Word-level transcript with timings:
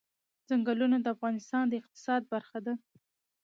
ځنګلونه 0.49 0.97
د 1.01 1.05
افغانستان 1.15 1.63
د 1.67 1.73
اقتصاد 1.81 2.21
برخه 2.33 2.59
ده. 2.65 2.73